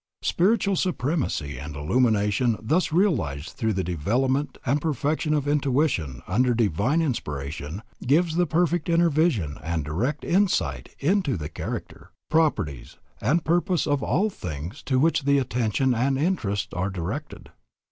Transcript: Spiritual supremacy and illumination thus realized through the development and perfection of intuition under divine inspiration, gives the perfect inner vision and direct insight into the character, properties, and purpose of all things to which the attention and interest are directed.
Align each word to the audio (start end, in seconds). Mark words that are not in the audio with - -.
Spiritual 0.23 0.75
supremacy 0.75 1.59
and 1.59 1.75
illumination 1.75 2.57
thus 2.59 2.91
realized 2.91 3.49
through 3.49 3.73
the 3.73 3.83
development 3.83 4.57
and 4.65 4.81
perfection 4.81 5.31
of 5.35 5.47
intuition 5.47 6.23
under 6.25 6.55
divine 6.55 7.03
inspiration, 7.03 7.83
gives 8.07 8.35
the 8.35 8.47
perfect 8.47 8.89
inner 8.89 9.11
vision 9.11 9.59
and 9.61 9.85
direct 9.85 10.23
insight 10.25 10.95
into 10.97 11.37
the 11.37 11.49
character, 11.49 12.09
properties, 12.31 12.97
and 13.21 13.45
purpose 13.45 13.85
of 13.85 14.01
all 14.01 14.31
things 14.31 14.81
to 14.81 14.97
which 14.97 15.21
the 15.21 15.37
attention 15.37 15.93
and 15.93 16.17
interest 16.17 16.73
are 16.73 16.89
directed. 16.89 17.51